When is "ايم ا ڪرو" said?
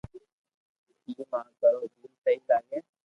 1.05-1.81